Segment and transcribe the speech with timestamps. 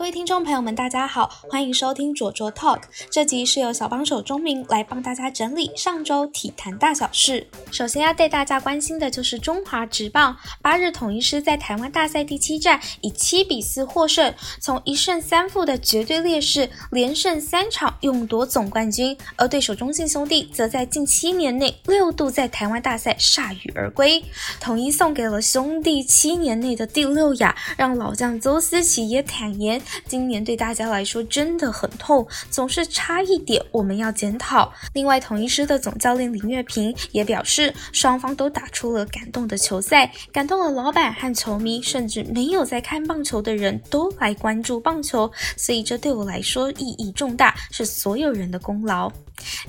[0.00, 2.80] 各位听众朋友们，大家好，欢迎收听卓卓 Talk。
[3.10, 7.46] 这集是由小帮手钟明来帮大家整理上周体坛大小事。
[7.70, 19.14] 首先要带大家关心的就是中华职棒八日统一师在台湾大赛第七战以七比四获胜，从一胜三负的绝对劣势连胜三场，勇夺总冠军。
[19.36, 24.24] 而对手中信兄弟则在近七年内六度在台湾大赛铩羽而归，
[24.60, 29.78] 统一送给了兄弟七年内的第六亚，让老将邹思齐也坦言。
[30.06, 34.72] 今年对大家来说真的很痛，总是差一点，我们要检讨。
[34.92, 49.10] 另外，同一师的总教练林月平也表示，双方都打出了感动的球赛，感动了老板和球迷，甚至没有在看棒球的人都来关注棒球，所以这对我来说意义重大，是所有人的功劳。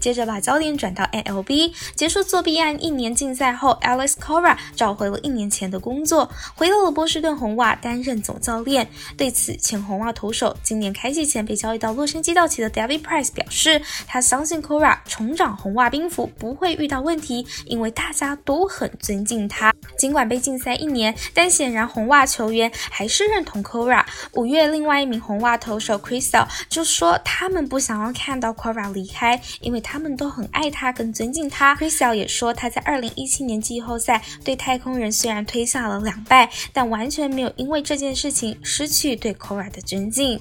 [0.00, 8.88] 接着把焦点转到 MLB，结束作弊案一年禁赛后，Alex Cora 找回了一年前的工作，回到了波士顿红袜担任总教练。
[9.16, 19.72] 对此，前红袜投手今年开季前被交易到洛杉矶道奇的 David Price 表示，他相信 Cora 重掌红袜兵符不会遇到问题，因为大家都很尊敬他。
[19.98, 24.04] 尽管被禁赛一年，但显然红袜球员还是认同 Cora。
[24.32, 29.40] 五月，另外一名红袜投手 Crystal 就说，他们不想要看到 Cora 离开。
[29.60, 31.74] 因为他们都很爱他，更尊敬他。
[31.76, 40.40] Chris 也说，他在二零一七年季后赛对太空人虽然推下了两败，但完全没有因为这件事情失去对 Cora 的尊敬。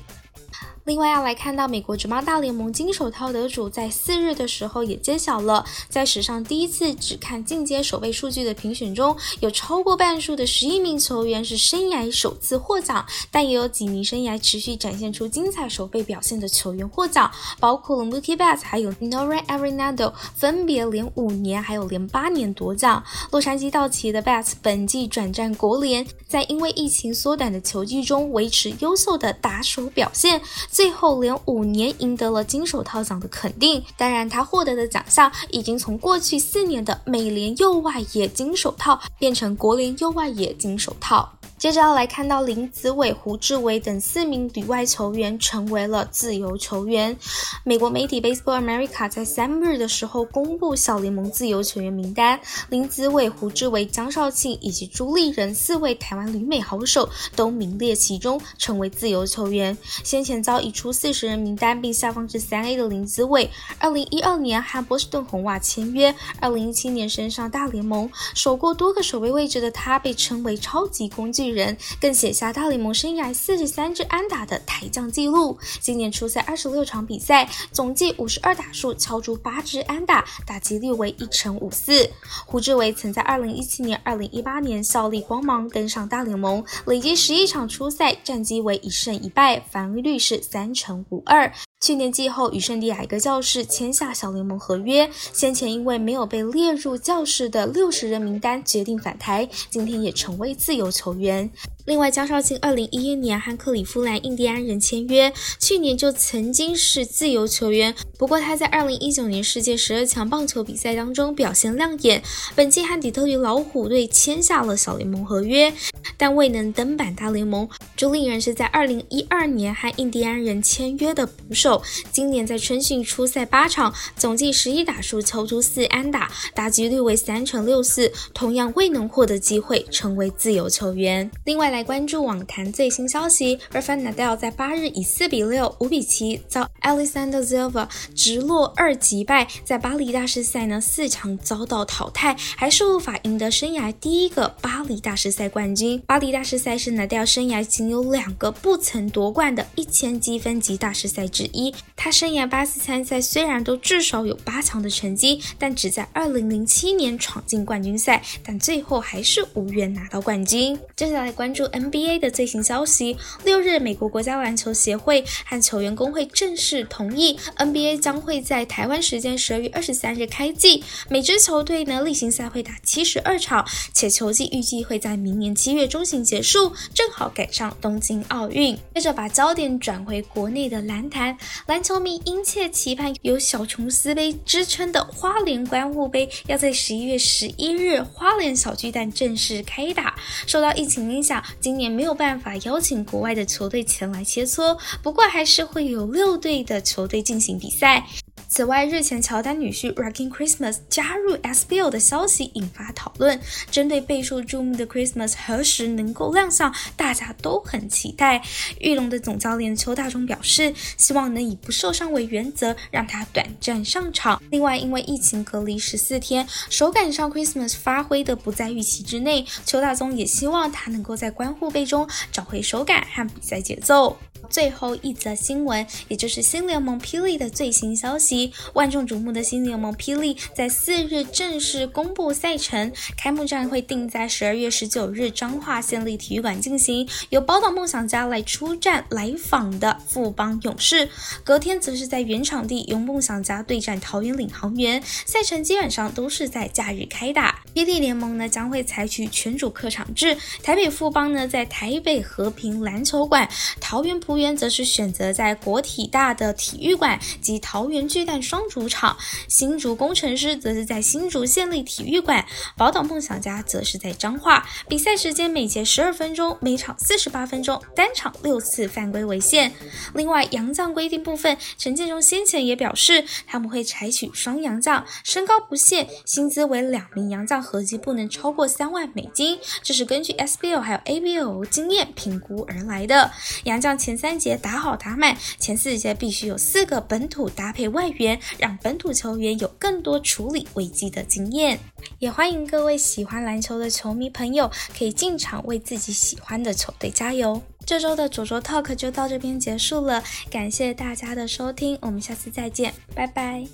[0.87, 23.03] 另外要来看到美国职棒大联盟金手套得主在四日的时候也揭晓了，在史上第一次只看进阶守备数据的评选中，有超过半数的十一名球员是生涯首次获奖，但也有几名生涯持续展现出精彩守备表现的球员获奖，包括了 Mookie Betts 还有 n o r a Arenado，分别连五年还有连八年夺奖。
[23.31, 30.41] 洛杉矶道奇的 Betts 本季转战国联，在因为疫情缩短的球季中维持优秀的打手表现。
[30.77, 41.33] 最后连五年赢得了金手套奖的肯定，当然他获得的奖项已经从过去四年的美联右外野金手套变成国联右外野金手套。
[41.57, 47.17] 接着要来看到林子伟、胡志伟等四名旅外球员成为了自由球员。
[47.63, 59.75] 美国媒体 Baseball America 在三日的时候公布小联盟自由球员名单，林子伟、胡志伟、江少庆以及朱立仁四位台湾旅美好手都名列其中，成为自由球员。
[60.03, 71.47] 先前遭移出四十人名单并下放至三 A 的林子伟，二零一二年和波士顿红袜签约，二零一七年升上大联盟，守过多个守备位置的他被称为超级工具。
[71.47, 75.57] 人人更写下大联盟生涯四十三支安打的台将纪录。
[75.81, 82.07] 今年初赛二十六场比赛，总计五十二打数，敲出八支安打，打击率为一成五四。
[82.45, 91.51] 胡志伟曾在二零一七年、二零一八年效力光芒，登上大联盟，累积十一场初赛，战绩为一胜一败，防御率是三成五二。
[91.79, 101.49] 去年季后与圣地亚哥教士签下小联盟合约，先前因为没有被列入教士的六十人名单，决定返台，今天也成为自由球员。
[101.87, 107.95] 另外，江少庆二零一一年和克里夫兰印第安人签约，去年就曾经是自由球员。
[108.17, 112.21] 不过他在二零一九年世界十二强棒球比赛当中表现亮眼，
[112.55, 115.73] 本季和底特律老虎队签下了小联盟合约，
[116.17, 117.69] 但未能登板大联盟。
[117.95, 121.81] 朱令人是在二零一二年和印第安人签约的捕手，
[122.11, 131.31] 今年在春训出赛八场，总计十一打数，敲出四安打，打击率为三成六四，同样未能获得机会成为自由球员。
[131.45, 131.76] 另外来。
[131.77, 146.01] 来关注网坛最新消息，Rafael Nadal 在八日以四比六、五比七遭 Alexander Zverev 直落二击败，在巴黎大师赛呢四强遭到淘汰，还是无法赢得生涯第一个巴黎大师赛冠军。
[146.07, 151.71] 巴黎大师赛是 Nadal 生涯仅有两个不曾夺冠的一千积分级大师赛之一。
[151.95, 160.75] 他生涯八次参赛虽然都至少有八强的成绩，但只在二零零七年闯进冠军赛，但最后还是无缘拿到冠军。
[160.95, 161.66] 接下来关注。
[161.69, 170.83] NBA 的最新消息：六日，美国国家篮球协会和球员工会正式同意，NBA 将会在台湾时间十二月二十三日开季。
[171.09, 178.77] 每支球队呢，例行赛会打七十二场，且球季预计会在明年七月中旬结束，正好赶上东京奥运。
[178.95, 181.37] 接着把焦点转回国内的篮坛，
[181.67, 190.15] 篮球迷殷切期盼有“小琼斯杯”之称的花莲观雾杯，要在十一月十一日花莲小巨蛋正式开打。
[190.45, 191.43] 受到疫情影响。
[191.59, 198.05] 今年没有办法邀请国外的球队前来切磋，不过还是会有六队的球队进行比赛。
[198.49, 203.39] 此外，日前乔丹女婿 Rocking Christmas 加入 SBL 的消息引发讨论。
[203.69, 208.41] 针对备受注目的 Christmas 何时能够亮相，大家都很期待。
[208.79, 214.41] 玉龙的总教练邱大中表示，希望能以不受伤为原则，让他短暂上场。
[214.49, 224.17] 另外，因为疫情隔离十四天，手感上 Christmas 发挥的不在预期之内，邱大宗也希望他能够在关护备中找回手感和比赛节奏。
[224.49, 228.51] 最后一则新闻，也就是新联盟霹雳的最新消息。
[228.73, 241.09] 万众瞩目的新联盟霹雳在四日正式公布赛程，开幕战会定在十二月十九日彰化县立体育馆进行，由宝岛梦想家来出战来访的富邦勇士。
[241.43, 245.01] 隔天则是在原场地由梦想家对战桃园领航员。
[245.25, 247.61] 赛程基本上都是在假日开打。
[247.73, 253.47] 霹雳联盟呢将会采取全主客场制，台北富邦呢在台北和平篮球馆，
[253.79, 259.17] 桃园浦原则是选择在国体大的体育馆及桃园巨蛋双主场，
[259.47, 262.45] 新竹工程师则是在新竹县立体育馆，
[262.77, 264.63] 宝岛梦想家则是在彰化。
[264.87, 269.73] 比赛时间每节十二分钟，每场四十八分钟，单场六次犯规为限。
[270.13, 283.31] 另外，洋将规定部分，陈建中先前也表示他们会采取双洋将，身高不限，薪资为两名洋将合计不能超过三万美金，这是根据 SBL 还有 ABL 经验评估而来的。
[283.63, 291.79] 洋将前三三节打好打满，前四节必须有四个本土搭配外援，让本土球员有更多处理危机的经验。
[292.19, 294.69] 也欢迎各位喜欢篮球的球迷朋友
[294.99, 297.61] 可以进场为自己喜欢的球队加油。
[297.85, 300.21] 这周的左左 Talk 就到这边结束了，
[300.51, 303.65] 感谢大家的收听，我们下次再见，拜拜。